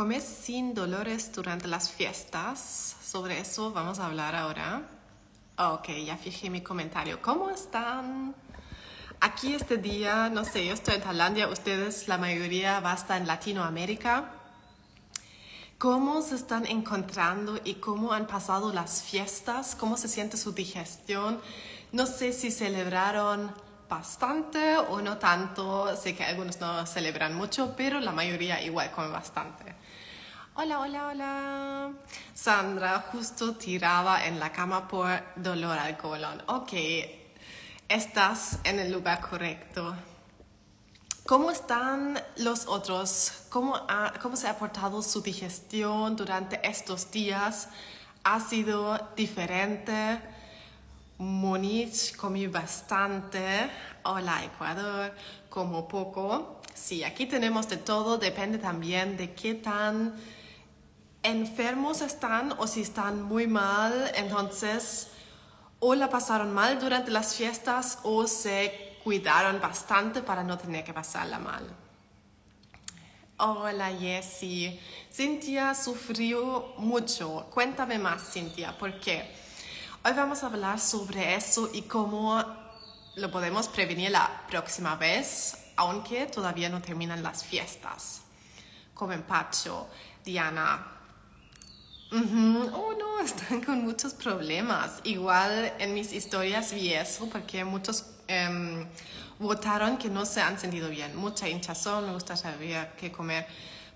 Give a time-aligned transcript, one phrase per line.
[0.00, 2.96] Comer sin dolores durante las fiestas.
[3.04, 4.80] Sobre eso vamos a hablar ahora.
[5.58, 7.20] Ok, ya fijé mi comentario.
[7.20, 8.34] ¿Cómo están?
[9.20, 13.20] Aquí este día, no sé, yo estoy en Tailandia, ustedes, la mayoría va a estar
[13.20, 14.30] en Latinoamérica.
[15.76, 19.74] ¿Cómo se están encontrando y cómo han pasado las fiestas?
[19.74, 21.42] ¿Cómo se siente su digestión?
[21.92, 23.52] No sé si celebraron
[23.86, 25.94] bastante o no tanto.
[25.94, 29.89] Sé que algunos no celebran mucho, pero la mayoría igual come bastante.
[30.62, 31.92] Hola, hola, hola.
[32.34, 36.42] Sandra, justo tirada en la cama por dolor al colon.
[36.48, 36.72] Ok,
[37.88, 39.96] estás en el lugar correcto.
[41.24, 43.44] ¿Cómo están los otros?
[43.48, 43.74] ¿Cómo,
[44.20, 47.70] ¿Cómo se ha portado su digestión durante estos días?
[48.22, 50.20] ¿Ha sido diferente?
[51.16, 53.70] Monich comí bastante.
[54.02, 55.14] Hola Ecuador,
[55.48, 56.60] como poco.
[56.74, 60.14] Sí, aquí tenemos de todo, depende también de qué tan
[61.22, 64.10] enfermos están o si están muy mal.
[64.14, 65.08] Entonces,
[65.78, 70.92] o la pasaron mal durante las fiestas o se cuidaron bastante para no tener que
[70.92, 71.64] pasarla mal.
[73.38, 74.78] Hola Jessie.
[75.10, 77.46] Cintia sufrió mucho.
[77.50, 79.34] Cuéntame más, Cintia, ¿por qué?
[80.04, 82.44] Hoy vamos a hablar sobre eso y cómo
[83.16, 88.20] lo podemos prevenir la próxima vez, aunque todavía no terminan las fiestas.
[88.92, 89.88] Como empacho,
[90.22, 90.99] Diana.
[92.12, 95.00] Oh no, están con muchos problemas.
[95.04, 98.86] Igual en mis historias vi eso porque muchos em,
[99.38, 101.14] votaron que no se han sentido bien.
[101.16, 103.46] Mucha hinchazón, me gusta saber qué comer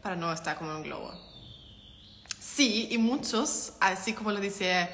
[0.03, 1.13] para no estar como un globo.
[2.39, 4.89] Sí, y muchos, así como lo dice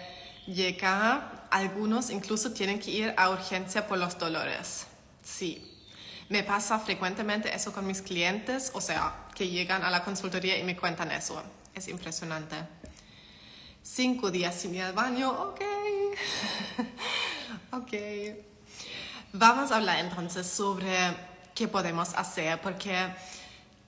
[0.46, 4.86] llega, algunos incluso tienen que ir a urgencia por los dolores.
[5.22, 5.78] Sí,
[6.28, 10.64] me pasa frecuentemente eso con mis clientes, o sea, que llegan a la consultoría y
[10.64, 11.42] me cuentan eso.
[11.74, 12.56] Es impresionante.
[13.92, 15.60] Cinco días sin ir al baño, ok.
[17.72, 17.92] ok.
[19.32, 20.94] Vamos a hablar entonces sobre
[21.56, 22.94] qué podemos hacer, porque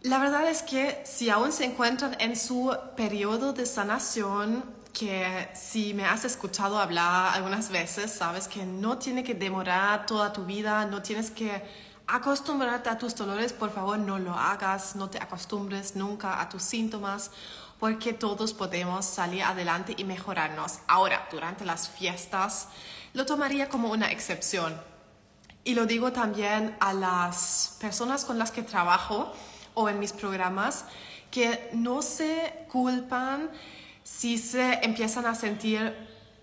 [0.01, 5.95] la verdad es que si aún se encuentran en su periodo de sanación, que si
[5.95, 10.85] me has escuchado hablar algunas veces, sabes que no tiene que demorar toda tu vida,
[10.85, 11.63] no tienes que
[12.09, 16.63] acostumbrarte a tus dolores, por favor no lo hagas, no te acostumbres nunca a tus
[16.63, 17.31] síntomas,
[17.83, 20.79] porque todos podemos salir adelante y mejorarnos.
[20.87, 22.69] Ahora, durante las fiestas,
[23.13, 24.81] lo tomaría como una excepción.
[25.65, 29.33] Y lo digo también a las personas con las que trabajo
[29.75, 30.85] o en mis programas,
[31.33, 33.51] que no se culpan
[34.05, 35.93] si se empiezan a sentir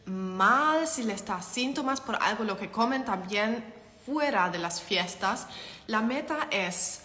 [0.08, 3.64] mal, si les da síntomas por algo lo que comen también
[4.06, 5.48] fuera de las fiestas,
[5.88, 7.04] la meta es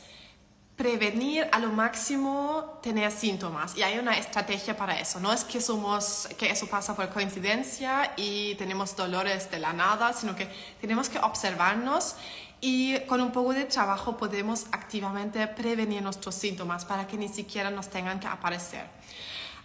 [0.76, 5.20] prevenir a lo máximo tener síntomas y hay una estrategia para eso.
[5.20, 10.12] No es que somos que eso pasa por coincidencia y tenemos dolores de la nada,
[10.12, 10.48] sino que
[10.80, 12.16] tenemos que observarnos
[12.60, 17.70] y con un poco de trabajo podemos activamente prevenir nuestros síntomas para que ni siquiera
[17.70, 18.86] nos tengan que aparecer.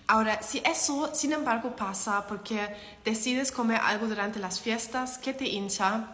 [0.06, 5.48] Ahora, si eso, sin embargo, pasa porque decides comer algo durante las fiestas que te
[5.48, 6.08] hincha,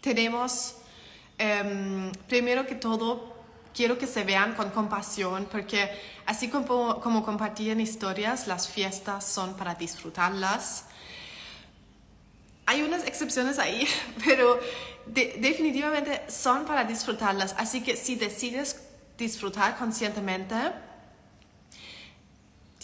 [0.00, 0.76] tenemos,
[1.38, 3.33] em, primero que todo,
[3.74, 5.90] quiero que se vean con compasión, porque
[6.26, 10.86] así como, como compartían historias, las fiestas son para disfrutarlas.
[12.66, 13.86] Hay unas excepciones ahí,
[14.24, 14.58] pero
[15.06, 17.54] definitivamente son para disfrutarlas.
[17.58, 18.80] Así que si decides
[19.18, 20.56] disfrutar conscientemente,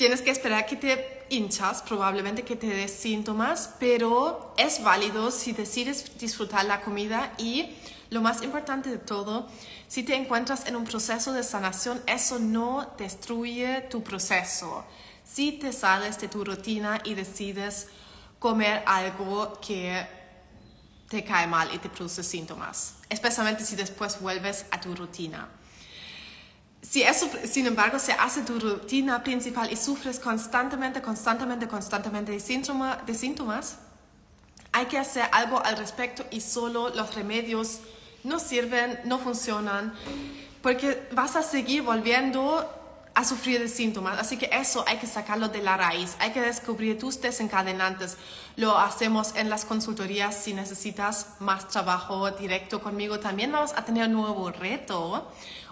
[0.00, 5.52] Tienes que esperar que te hinchas, probablemente que te des síntomas, pero es válido si
[5.52, 7.76] decides disfrutar la comida y
[8.10, 9.48] lo más importante de todo,
[9.88, 14.84] si te encuentras en un proceso de sanación, eso no destruye tu proceso.
[15.24, 17.86] Si te sales de tu rutina y decides
[18.40, 20.06] comer algo que
[21.08, 25.48] te cae mal y te produce síntomas, especialmente si después vuelves a tu rutina.
[26.82, 32.38] Si eso, sin embargo, se hace tu rutina principal y sufres constantemente, constantemente, constantemente de,
[33.06, 33.76] de síntomas,
[34.72, 37.80] hay que hacer algo al respecto y solo los remedios
[38.24, 39.94] no sirven, no funcionan,
[40.62, 42.68] porque vas a seguir volviendo
[43.14, 44.18] a sufrir de síntomas.
[44.18, 48.16] Así que eso hay que sacarlo de la raíz, hay que descubrir tus desencadenantes.
[48.56, 53.18] Lo hacemos en las consultorías si necesitas más trabajo directo conmigo.
[53.18, 55.28] También vamos a tener un nuevo reto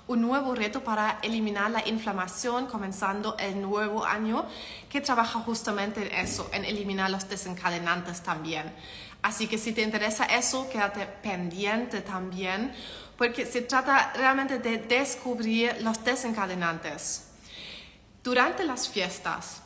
[0.08, 4.46] un nuevo reto para eliminar la inflamación comenzando el nuevo año
[4.88, 8.72] que trabaja justamente en eso, en eliminar los desencadenantes también.
[9.22, 12.72] Así que si te interesa eso, quédate pendiente también,
[13.16, 17.24] porque se trata realmente de descubrir los desencadenantes.
[18.22, 19.62] Durante las fiestas,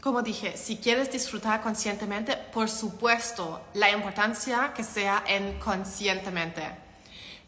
[0.00, 6.62] como dije, si quieres disfrutar conscientemente, por supuesto, la importancia que sea en conscientemente.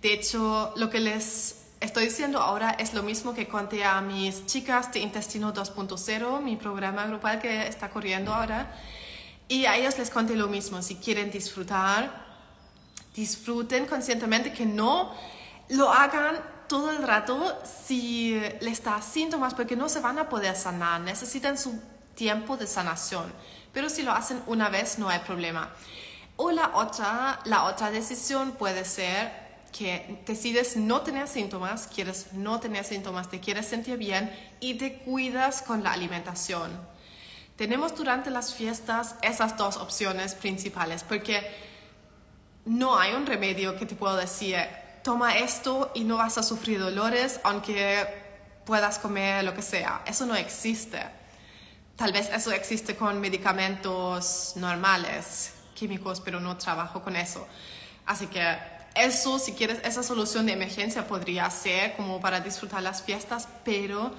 [0.00, 4.46] De hecho, lo que les estoy diciendo ahora es lo mismo que conté a mis
[4.46, 8.72] chicas de Intestino 2.0, mi programa grupal que está corriendo ahora.
[9.48, 10.80] Y a ellos les conté lo mismo.
[10.82, 12.24] Si quieren disfrutar,
[13.14, 15.12] disfruten conscientemente, que no
[15.68, 20.56] lo hagan todo el rato si les da síntomas, porque no se van a poder
[20.56, 21.00] sanar.
[21.00, 21.78] Necesitan su
[22.14, 23.32] tiempo de sanación.
[23.72, 25.70] Pero si lo hacen una vez, no hay problema.
[26.36, 29.44] O la otra, la otra decisión puede ser
[29.76, 34.98] que decides no tener síntomas, quieres no tener síntomas, te quieres sentir bien y te
[34.98, 36.93] cuidas con la alimentación.
[37.56, 41.40] Tenemos durante las fiestas esas dos opciones principales porque
[42.64, 44.56] no hay un remedio que te puedo decir,
[45.04, 48.24] toma esto y no vas a sufrir dolores aunque
[48.64, 50.02] puedas comer lo que sea.
[50.06, 51.00] Eso no existe.
[51.96, 57.46] Tal vez eso existe con medicamentos normales, químicos, pero no trabajo con eso.
[58.04, 58.58] Así que
[58.96, 64.12] eso, si quieres, esa solución de emergencia podría ser como para disfrutar las fiestas, pero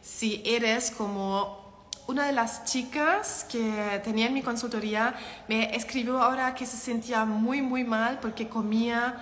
[0.00, 1.61] si eres como
[2.06, 5.14] una de las chicas que tenía en mi consultoría,
[5.48, 9.16] me escribió ahora que se sentía muy, muy mal porque comía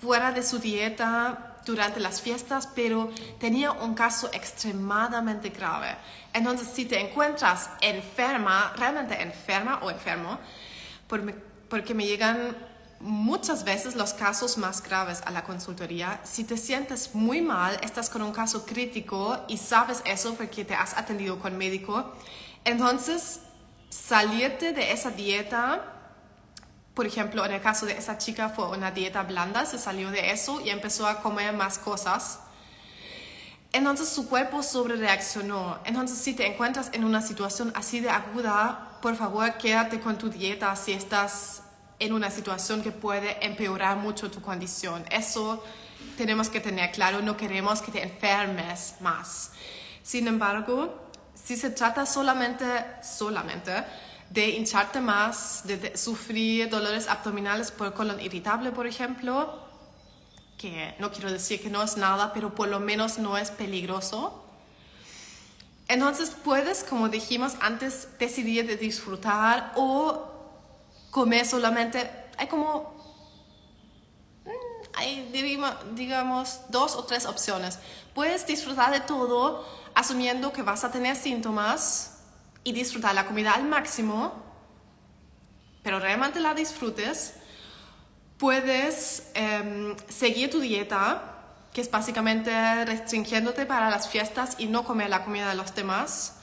[0.00, 5.96] fuera de su dieta durante las fiestas, pero tenía un caso extremadamente grave.
[6.32, 10.38] Entonces, si te encuentras enferma, realmente enferma o enfermo,
[11.68, 12.56] porque me llegan
[13.00, 18.08] muchas veces los casos más graves a la consultoría, si te sientes muy mal, estás
[18.10, 22.12] con un caso crítico y sabes eso porque te has atendido con médico,
[22.64, 23.40] entonces
[23.88, 25.92] salirte de esa dieta,
[26.94, 30.30] por ejemplo, en el caso de esa chica fue una dieta blanda, se salió de
[30.30, 32.40] eso y empezó a comer más cosas.
[33.72, 35.80] Entonces su cuerpo sobre reaccionó.
[35.84, 40.30] Entonces si te encuentras en una situación así de aguda, por favor quédate con tu
[40.30, 41.63] dieta si estás
[41.98, 45.04] en una situación que puede empeorar mucho tu condición.
[45.10, 45.64] Eso
[46.16, 49.52] tenemos que tener claro, no queremos que te enfermes más.
[50.02, 52.64] Sin embargo, si se trata solamente,
[53.02, 53.72] solamente
[54.30, 59.62] de hincharte más, de, sufrir dolores abdominales por colon irritable, por ejemplo,
[60.58, 64.44] que no quiero decir que no es nada, pero por lo menos no es peligroso.
[65.86, 70.33] Entonces puedes, como dijimos antes, decidir de disfrutar o
[71.14, 72.92] comer solamente, hay como,
[74.44, 74.50] mm,
[74.94, 75.30] hay
[75.92, 77.78] digamos dos o tres opciones.
[78.14, 79.64] Puedes disfrutar de todo
[79.94, 82.18] asumiendo que vas a tener síntomas
[82.64, 84.32] y disfrutar la comida al máximo,
[85.84, 87.34] pero realmente la disfrutes.
[88.36, 91.30] Puedes em, seguir tu dieta,
[91.72, 92.50] que es básicamente
[92.86, 96.40] restringiéndote para las fiestas y no comer la comida de los demás.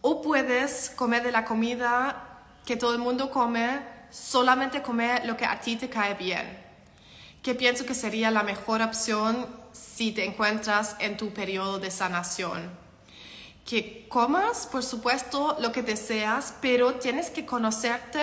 [0.00, 2.26] O puedes comer de la comida
[2.64, 6.58] que todo el mundo come solamente comer lo que a ti te cae bien,
[7.42, 12.70] que pienso que sería la mejor opción si te encuentras en tu periodo de sanación.
[13.64, 18.20] Que comas, por supuesto, lo que deseas, pero tienes que conocerte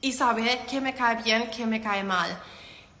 [0.00, 2.40] y saber qué me cae bien, qué me cae mal.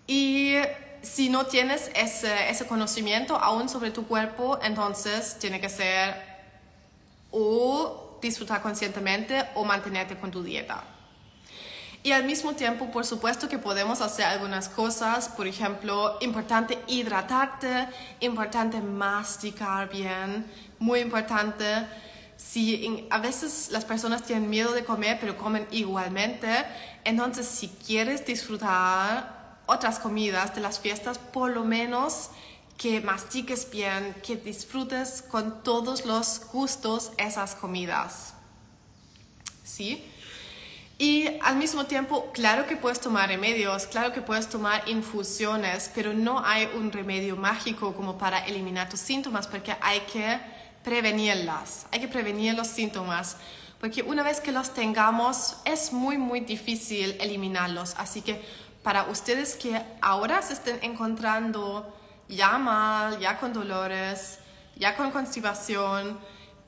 [0.06, 0.54] Y
[1.02, 6.30] si no tienes ese, ese conocimiento aún sobre tu cuerpo, entonces tiene que ser
[7.30, 10.84] o disfrutar conscientemente o mantenerte con tu dieta.
[12.02, 17.88] Y al mismo tiempo, por supuesto que podemos hacer algunas cosas, por ejemplo, importante hidratarte,
[18.20, 20.46] importante masticar bien,
[20.78, 21.86] muy importante.
[22.38, 26.48] Si a veces las personas tienen miedo de comer, pero comen igualmente,
[27.04, 32.30] entonces si quieres disfrutar otras comidas de las fiestas, por lo menos
[32.78, 38.32] que mastiques bien, que disfrutes con todos los gustos esas comidas.
[39.62, 40.02] ¿Sí?
[41.00, 46.12] Y al mismo tiempo, claro que puedes tomar remedios, claro que puedes tomar infusiones, pero
[46.12, 50.38] no hay un remedio mágico como para eliminar tus síntomas, porque hay que
[50.84, 53.38] prevenirlas, hay que prevenir los síntomas,
[53.80, 57.94] porque una vez que los tengamos es muy, muy difícil eliminarlos.
[57.96, 58.44] Así que
[58.82, 61.96] para ustedes que ahora se estén encontrando
[62.28, 64.38] ya mal, ya con dolores,
[64.76, 66.20] ya con constipación,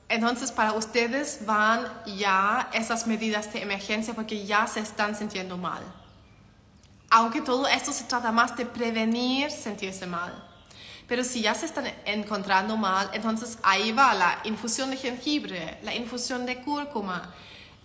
[0.09, 5.81] entonces, para ustedes van ya esas medidas de emergencia porque ya se están sintiendo mal.
[7.09, 10.33] Aunque todo esto se trata más de prevenir sentirse mal.
[11.07, 15.93] Pero si ya se están encontrando mal, entonces ahí va la infusión de jengibre, la
[15.93, 17.33] infusión de cúrcuma,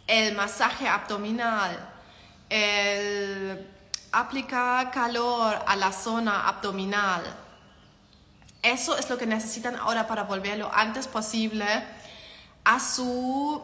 [0.06, 1.90] el masaje abdominal,
[2.48, 3.66] el
[4.12, 7.22] aplicar calor a la zona abdominal,
[8.60, 11.64] Eso es lo que necesitan ahora para volver lo antes posible
[12.64, 13.62] a su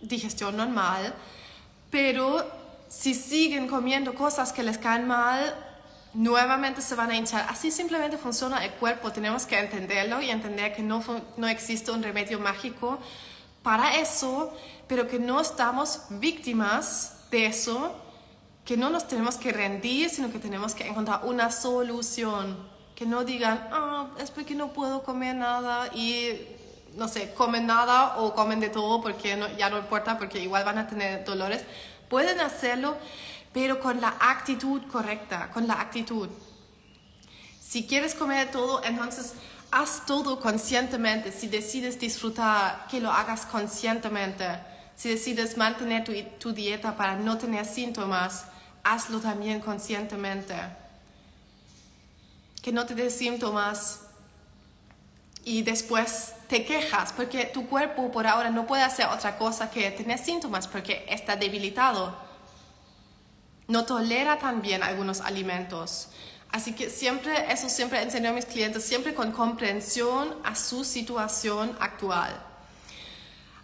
[0.00, 1.14] digestión normal,
[1.90, 2.44] pero
[2.88, 5.54] si siguen comiendo cosas que les caen mal,
[6.14, 7.46] nuevamente se van a hinchar.
[7.48, 9.12] Así simplemente funciona el cuerpo.
[9.12, 11.02] Tenemos que entenderlo y entender que no,
[11.36, 12.98] no existe un remedio mágico
[13.62, 14.52] para eso,
[14.86, 17.96] pero que no estamos víctimas de eso,
[18.64, 22.72] que no nos tenemos que rendir, sino que tenemos que encontrar una solución.
[22.94, 26.53] Que no digan, ah, es porque no puedo comer nada y
[26.96, 30.78] no sé, comen nada o comen de todo porque ya no importa, porque igual van
[30.78, 31.62] a tener dolores.
[32.08, 32.96] Pueden hacerlo,
[33.52, 36.28] pero con la actitud correcta, con la actitud.
[37.60, 39.34] Si quieres comer todo, entonces
[39.70, 41.32] haz todo conscientemente.
[41.32, 44.46] Si decides disfrutar, que lo hagas conscientemente.
[44.94, 48.44] Si decides mantener tu, tu dieta para no tener síntomas,
[48.84, 50.54] hazlo también conscientemente.
[52.62, 54.03] Que no te des síntomas
[55.44, 59.90] y después te quejas porque tu cuerpo por ahora no puede hacer otra cosa que
[59.90, 62.16] tener síntomas porque está debilitado
[63.66, 66.08] no tolera también algunos alimentos.
[66.50, 71.76] Así que siempre, eso siempre enseño a mis clientes, siempre con comprensión a su situación
[71.80, 72.40] actual.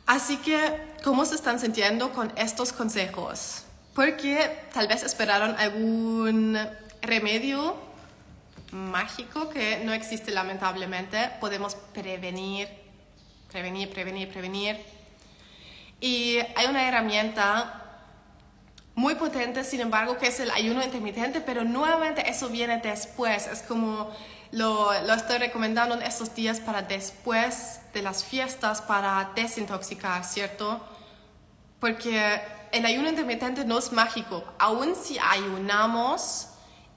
[0.07, 0.59] Así que,
[1.05, 3.63] ¿cómo se están sintiendo con estos consejos?
[3.95, 6.59] Porque tal vez esperaron algún
[7.01, 7.77] remedio
[8.73, 11.31] mágico que no existe lamentablemente.
[11.41, 12.69] Podemos prevenir,
[13.51, 14.79] prevenir, prevenir, prevenir.
[16.01, 17.81] Y hay una herramienta
[18.95, 23.47] muy potente, sin embargo, que es el ayuno intermitente, pero nuevamente eso viene después.
[23.47, 24.11] Es como
[24.53, 30.85] lo, lo, estoy recomendando en estos días para después de las fiestas, para desintoxicar, ¿cierto?
[31.79, 32.41] Porque
[32.73, 34.45] el ayuno intermitente no es mágico.
[34.59, 36.49] Aún si ayunamos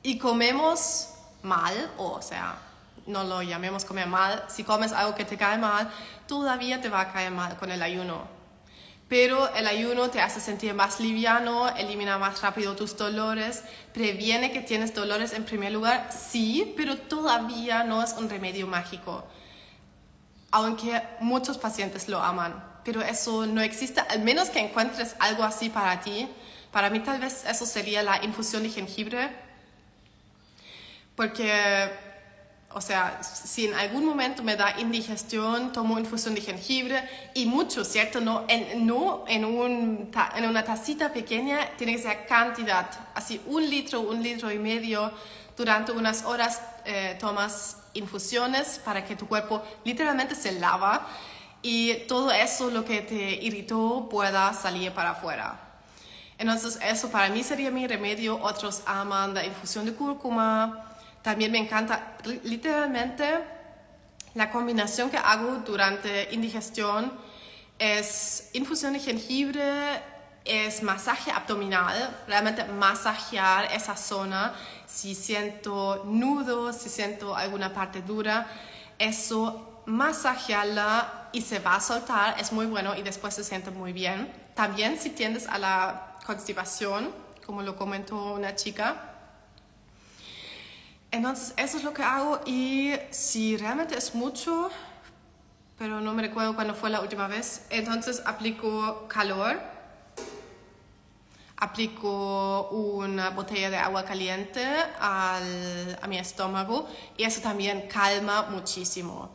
[0.02, 1.13] y comemos
[1.44, 2.56] mal, o sea,
[3.06, 5.90] no lo llamemos comer mal, si comes algo que te cae mal,
[6.28, 8.28] todavía te va a caer mal con el ayuno.
[9.10, 14.62] Pero el ayuno te hace sentir más liviano, elimina más rápido tus dolores, previene que
[14.62, 19.26] tienes dolores en primer lugar, sí, pero todavía no es un remedio mágico,
[20.52, 25.70] aunque muchos pacientes lo aman, pero eso no existe, al menos que encuentres algo así
[25.70, 26.28] para ti.
[26.72, 29.30] Para mí tal vez eso sería la infusión de jengibre,
[31.16, 31.90] porque
[32.76, 37.86] o sea, si en algún momento me da indigestión, tomo infusión de jengibre y mucho,
[37.86, 38.20] ¿cierto?
[38.20, 43.70] No en, no en, un, en una tacita pequeña, tiene que ser cantidad, así un
[43.70, 45.12] litro, un litro y medio.
[45.56, 51.08] Durante unas horas eh, tomas infusiones para que tu cuerpo literalmente se lava
[51.62, 55.60] y todo eso, lo que te irritó, pueda salir para afuera.
[56.40, 58.42] Entonces, eso para mí sería mi remedio.
[58.42, 60.93] Otros aman la infusión de cúrcuma
[61.24, 63.26] también me encanta literalmente
[64.36, 67.14] la combinación que hago durante indigestión
[67.80, 70.02] es infusión de jengibre,
[70.46, 74.54] es masaje abdominal, realmente masajear esa zona.
[74.86, 78.48] Si siento nudo, si siento alguna parte dura,
[79.00, 83.94] eso masajearla y se va a soltar, es muy bueno y después se siente muy
[83.94, 84.32] bien.
[84.56, 87.14] También si tiendes a la constipación,
[87.46, 89.13] como lo comentó una chica,
[91.14, 94.72] entonces, eso es lo que hago y si realmente es mucho,
[95.78, 99.62] pero no me recuerdo cuándo fue la última vez, entonces aplico calor,
[101.56, 104.66] aplico una botella de agua caliente
[105.00, 109.30] al, a mi estómago y eso también calma muchísimo.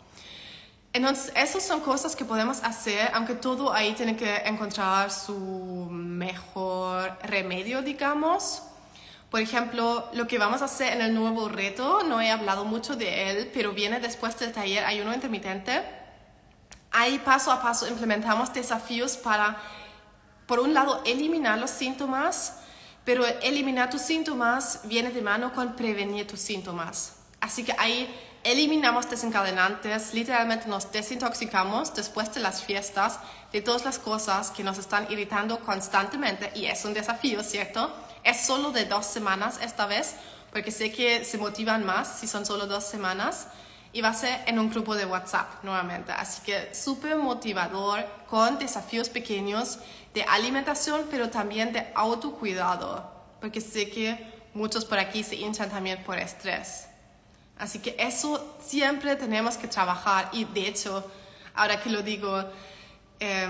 [0.92, 7.16] Entonces, esas son cosas que podemos hacer, aunque todo ahí tiene que encontrar su mejor
[7.22, 8.67] remedio, digamos.
[9.30, 12.96] Por ejemplo, lo que vamos a hacer en el nuevo reto, no he hablado mucho
[12.96, 15.82] de él, pero viene después del taller ayuno intermitente.
[16.90, 19.58] Ahí paso a paso implementamos desafíos para,
[20.46, 22.60] por un lado, eliminar los síntomas,
[23.04, 27.16] pero eliminar tus síntomas viene de mano con prevenir tus síntomas.
[27.40, 28.08] Así que ahí
[28.44, 33.18] eliminamos desencadenantes, literalmente nos desintoxicamos después de las fiestas
[33.52, 37.94] de todas las cosas que nos están irritando constantemente y es un desafío, ¿cierto?
[38.24, 40.16] Es solo de dos semanas esta vez,
[40.52, 43.48] porque sé que se motivan más si son solo dos semanas.
[43.90, 46.12] Y va a ser en un grupo de WhatsApp nuevamente.
[46.12, 49.78] Así que súper motivador, con desafíos pequeños
[50.12, 53.10] de alimentación, pero también de autocuidado.
[53.40, 56.86] Porque sé que muchos por aquí se hinchan también por estrés.
[57.58, 60.28] Así que eso siempre tenemos que trabajar.
[60.32, 61.10] Y de hecho,
[61.54, 62.44] ahora que lo digo,
[63.20, 63.46] eh,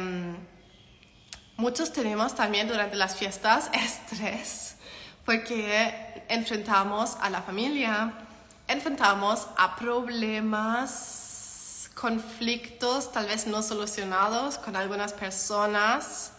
[1.58, 4.76] Muchos tenemos también durante las fiestas estrés
[5.26, 8.14] porque enfrentamos a la familia
[8.68, 11.10] enfrentamos a problemas,
[11.94, 16.32] conflictos tal vez no solucionados con algunas personas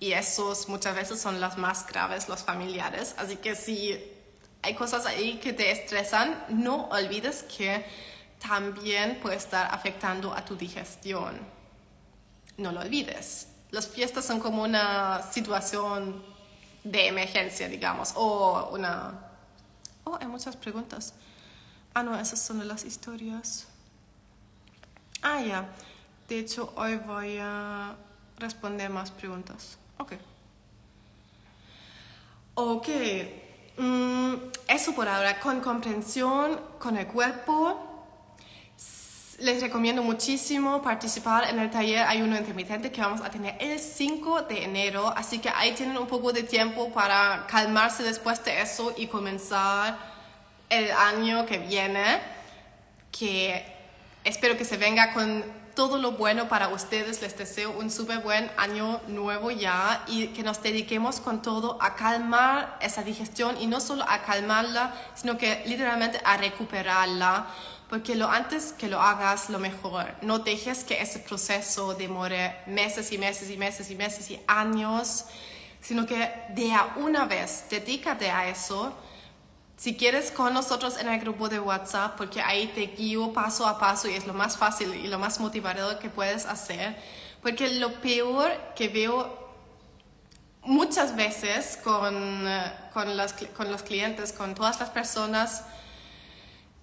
[0.00, 3.14] y esos muchas veces son las más graves, los familiares.
[3.18, 4.02] Así que si
[4.62, 7.84] hay cosas ahí que te estresan, no olvides que
[8.40, 11.38] también puede estar afectando a tu digestión.
[12.56, 13.48] No lo olvides.
[13.70, 16.22] Las fiestas son como una situación
[16.84, 19.20] de emergencia, digamos, o una...
[20.04, 21.14] Oh, hay muchas preguntas.
[21.94, 23.66] Ah, no, esas son las historias.
[25.22, 25.68] Ah, ya.
[26.28, 27.96] De hecho, hoy voy a
[28.38, 29.78] responder más preguntas.
[29.98, 30.12] Ok.
[32.54, 32.88] Ok.
[33.78, 34.34] Mm,
[34.68, 35.40] eso por ahora.
[35.40, 37.95] Con comprensión, con el cuerpo.
[39.38, 44.42] Les recomiendo muchísimo participar en el taller Ayuno Intermitente que vamos a tener el 5
[44.42, 45.12] de enero.
[45.14, 49.98] Así que ahí tienen un poco de tiempo para calmarse después de eso y comenzar
[50.70, 52.18] el año que viene.
[53.12, 53.62] Que
[54.24, 57.20] espero que se venga con todo lo bueno para ustedes.
[57.20, 61.94] Les deseo un súper buen año nuevo ya y que nos dediquemos con todo a
[61.94, 67.48] calmar esa digestión y no solo a calmarla, sino que literalmente a recuperarla.
[67.88, 70.12] Porque lo antes que lo hagas, lo mejor.
[70.22, 75.24] No dejes que ese proceso demore meses y meses y meses y meses y años,
[75.80, 78.92] sino que de a una vez, dedícate a eso
[79.76, 83.78] si quieres con nosotros en el grupo de WhatsApp, porque ahí te guío paso a
[83.78, 86.96] paso y es lo más fácil y lo más motivador que puedes hacer,
[87.42, 89.46] porque lo peor que veo
[90.62, 95.62] muchas veces con, eh, con, los, con los clientes, con todas las personas,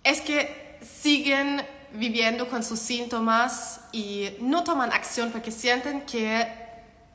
[0.03, 6.63] es que siguen viviendo con sus síntomas y no toman acción porque sienten que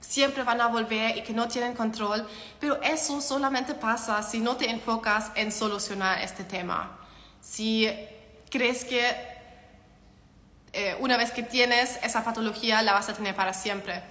[0.01, 2.27] siempre van a volver y que no tienen control,
[2.61, 6.97] pero eso solamente pasa si no te enfocas en solucionar este tema.
[7.41, 7.89] Si
[8.51, 9.05] crees que
[10.73, 14.03] eh, una vez que tienes esa patología la vas a tener para siempre.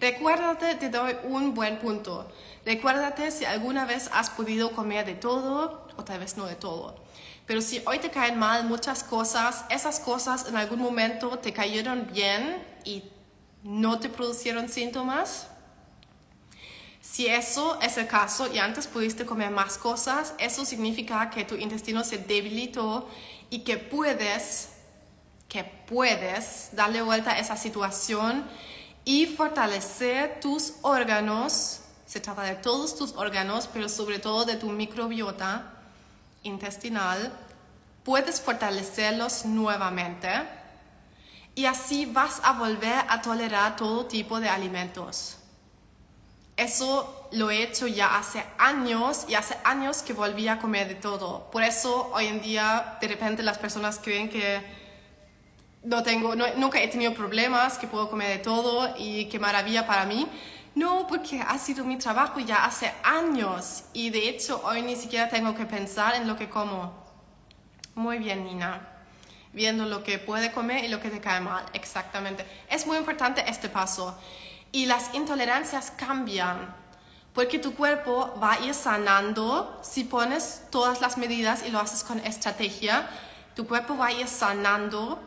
[0.00, 2.30] Recuérdate, te doy un buen punto.
[2.64, 7.07] Recuérdate si alguna vez has podido comer de todo o tal vez no de todo.
[7.48, 12.06] Pero si hoy te caen mal muchas cosas, esas cosas en algún momento te cayeron
[12.12, 13.04] bien y
[13.62, 15.46] no te producieron síntomas.
[17.00, 21.54] Si eso es el caso y antes pudiste comer más cosas, eso significa que tu
[21.54, 23.08] intestino se debilitó
[23.48, 24.68] y que puedes,
[25.48, 28.44] que puedes darle vuelta a esa situación
[29.06, 31.80] y fortalecer tus órganos.
[32.04, 35.77] Se trata de todos tus órganos, pero sobre todo de tu microbiota
[36.42, 37.32] intestinal.
[38.04, 40.28] Puedes fortalecerlos nuevamente
[41.54, 45.38] y así vas a volver a tolerar todo tipo de alimentos.
[46.56, 50.94] Eso lo he hecho ya hace años y hace años que volví a comer de
[50.94, 51.50] todo.
[51.50, 54.62] Por eso hoy en día de repente las personas creen que
[55.84, 60.04] no tengo, nunca he tenido problemas, que puedo comer de todo y qué maravilla para
[60.04, 60.26] mí.
[60.74, 65.28] No, porque ha sido mi trabajo ya hace años y de hecho hoy ni siquiera
[65.28, 66.92] tengo que pensar en lo que como.
[67.94, 68.98] Muy bien, Nina
[69.52, 72.44] viendo lo que puede comer y lo que te cae mal, exactamente.
[72.70, 74.16] Es muy importante este paso.
[74.70, 76.74] Y las intolerancias cambian,
[77.32, 82.04] porque tu cuerpo va a ir sanando si pones todas las medidas y lo haces
[82.04, 83.08] con estrategia.
[83.54, 85.20] Tu cuerpo va a ir sanando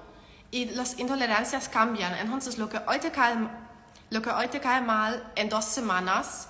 [0.52, 2.16] y las intolerancias cambian.
[2.18, 3.36] Entonces, lo que hoy te cae,
[4.12, 6.48] lo que hoy te cae mal en dos semanas,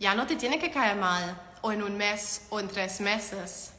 [0.00, 3.72] ya no te tiene que caer mal, o en un mes, o en tres meses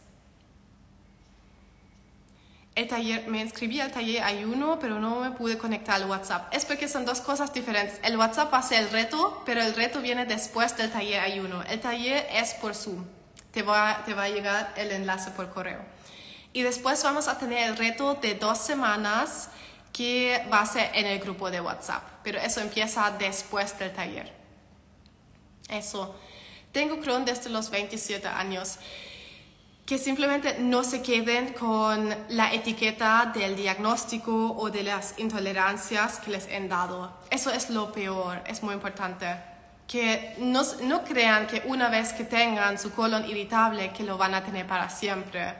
[2.75, 6.51] el taller, me inscribí al taller ayuno, pero no me pude conectar al WhatsApp.
[6.53, 7.99] Es porque son dos cosas diferentes.
[8.03, 11.61] El WhatsApp ser el reto, pero el reto viene después del taller ayuno.
[11.63, 13.05] El taller es por Zoom.
[13.51, 15.81] Te va, te va a llegar el enlace por correo.
[16.51, 19.49] Y después vamos a tener el reto de dos semanas
[19.93, 22.03] que va a ser en el grupo de WhatsApp.
[22.23, 24.33] Pero eso empieza después del taller.
[25.69, 26.15] Eso.
[26.71, 28.79] Tengo Crohn desde los 27 años
[29.85, 36.31] que simplemente no se queden con la etiqueta del diagnóstico o de las intolerancias que
[36.31, 37.11] les han dado.
[37.29, 39.27] Eso es lo peor, es muy importante.
[39.87, 44.33] Que no, no crean que una vez que tengan su colon irritable que lo van
[44.33, 45.53] a tener para siempre.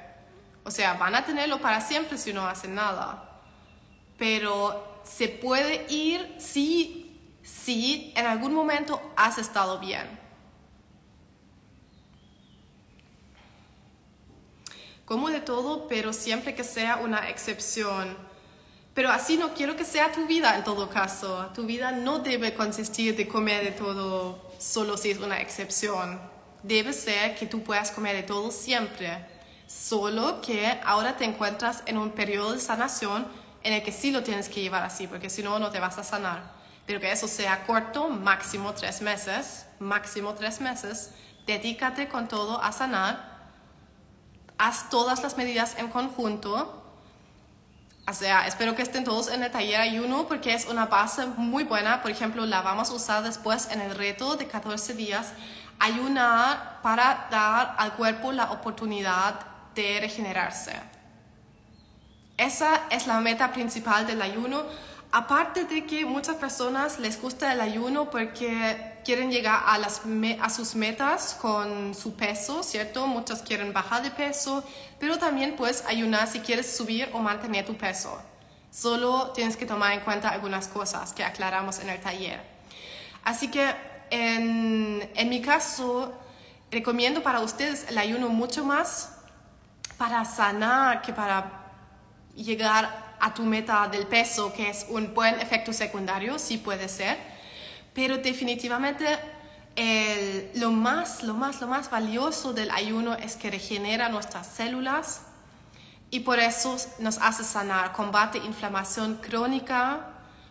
[0.64, 3.33] O sea, van a tenerlo para siempre si no hacen nada.
[4.24, 10.08] Pero se puede ir si, si en algún momento has estado bien
[15.04, 18.18] como de todo, pero siempre que sea una excepción.
[18.94, 21.52] Pero así no quiero que sea tu vida en todo caso.
[21.54, 26.18] Tu vida no debe consistir de comer de todo solo si es una excepción.
[26.64, 29.34] Debe ser que tú puedas comer de todo siempre.
[29.68, 34.24] solo que ahora te encuentras en un periodo de sanación en el que sí lo
[34.24, 36.52] tienes que llevar así, porque si no, no te vas a sanar.
[36.86, 41.12] Pero que eso sea corto, máximo tres meses, máximo tres meses,
[41.48, 43.34] dedícate con todo a sanar,
[44.58, 46.84] haz todas las medidas en conjunto,
[48.06, 51.64] o sea, espero que estén todos en el taller ayuno porque es una base muy
[51.64, 52.02] buena.
[52.02, 55.32] Por ejemplo, la vamos a usar después en el reto de 14 días.
[55.80, 59.40] Ayunar para dar al cuerpo la oportunidad
[59.74, 60.74] de regenerarse.
[62.38, 64.64] Esa es la meta principal del ayuno.
[65.12, 70.02] Aparte de que muchas personas les gusta el ayuno porque quieren llegar a, las
[70.42, 73.06] a sus metas con su peso, ¿cierto?
[73.06, 74.64] Muchos quieren bajar de peso,
[75.00, 78.20] pero también puedes ayunar si quieres subir o mantener tu peso.
[78.72, 82.42] Solo tienes que tomar en cuenta algunas cosas que aclaramos en el taller.
[83.24, 83.70] Así que
[84.10, 86.12] en, en mi caso,
[86.72, 89.18] recomiendo para ustedes el ayuno mucho más
[90.00, 91.63] para sanar que para
[92.36, 97.18] llegar a tu meta del peso, que es un buen efecto secundario, sí puede ser,
[97.94, 99.06] pero definitivamente
[100.56, 105.22] lo más, lo más, lo más valioso del ayuno es que regenera nuestras células
[106.12, 110.08] y por eso nos hace sanar, combate inflamación crónica,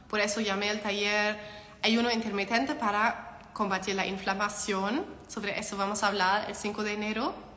[0.09, 1.39] por eso llamé el taller
[1.83, 7.52] ayuno intermitente para combatir la inflamación, sobre eso vamos a hablar el 5 de enero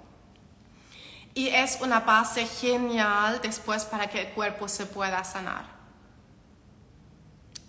[1.35, 5.65] y es una base genial después para que el cuerpo se pueda sanar.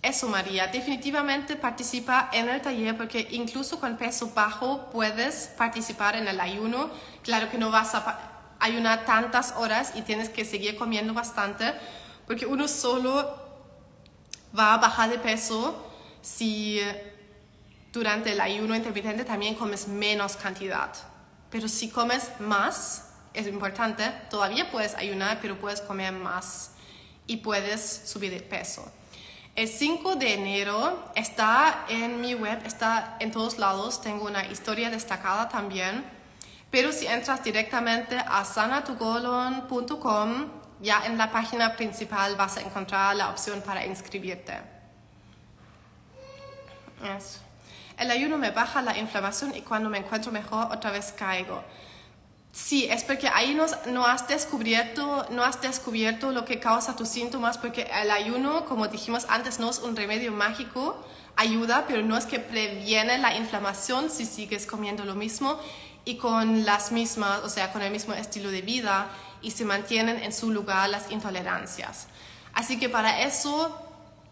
[0.01, 6.29] Eso, María, definitivamente participa en el taller porque incluso con peso bajo puedes participar en
[6.29, 6.89] el ayuno.
[7.23, 8.17] Claro que no vas a
[8.59, 11.73] ayunar tantas horas y tienes que seguir comiendo bastante
[12.25, 13.37] porque uno solo
[14.57, 16.79] va a bajar de peso si
[17.91, 20.93] durante el ayuno intermitente también comes menos cantidad.
[21.49, 26.71] Pero si comes más, es importante, todavía puedes ayunar, pero puedes comer más
[27.25, 28.89] y puedes subir de peso.
[29.55, 34.89] El 5 de enero está en mi web, está en todos lados, tengo una historia
[34.89, 36.05] destacada también,
[36.69, 40.45] pero si entras directamente a sanatugolon.com,
[40.79, 44.53] ya en la página principal vas a encontrar la opción para inscribirte.
[47.97, 51.63] El ayuno me baja la inflamación y cuando me encuentro mejor otra vez caigo.
[52.57, 57.59] Sí, es porque ahí no has descubierto, no has descubierto lo que causa tus síntomas,
[57.59, 60.97] porque el ayuno, como dijimos antes, no es un remedio mágico,
[61.35, 65.59] ayuda, pero no es que previene la inflamación si sigues comiendo lo mismo
[66.03, 69.07] y con las mismas, o sea, con el mismo estilo de vida
[69.43, 72.07] y se mantienen en su lugar las intolerancias.
[72.53, 73.86] Así que para eso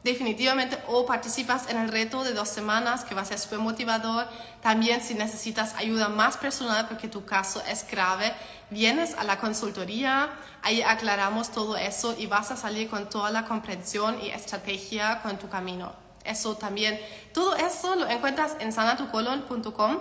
[0.05, 4.27] definitivamente o participas en el reto de dos semanas que va a ser súper motivador.
[4.61, 8.31] También si necesitas ayuda más personal porque tu caso es grave,
[8.69, 10.29] vienes a la consultoría,
[10.61, 15.39] ahí aclaramos todo eso y vas a salir con toda la comprensión y estrategia con
[15.39, 15.91] tu camino.
[16.23, 16.99] Eso también,
[17.33, 19.99] todo eso lo encuentras en sanatucolon.com.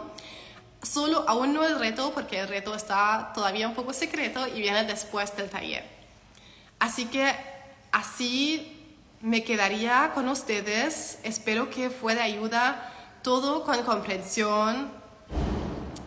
[0.83, 4.85] Solo aún no el reto porque el reto está todavía un poco secreto y viene
[4.85, 5.83] después del taller.
[6.79, 7.35] Así que
[7.91, 8.74] así
[9.25, 11.19] me quedaría con ustedes.
[11.23, 12.93] Espero que fue de ayuda.
[13.23, 14.93] Todo con comprensión.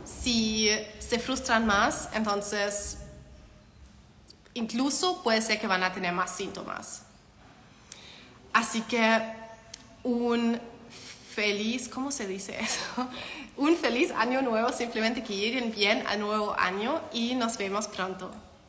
[0.06, 3.00] Si se frustran más, entonces
[4.54, 7.02] incluso puede ser que van a tener más síntomas.
[8.54, 9.20] Así que
[10.04, 10.62] un
[11.34, 12.82] feliz, ¿cómo se dice eso?
[13.58, 18.32] Un feliz año nuevo, simplemente que lleguen bien al nuevo año y nos vemos pronto.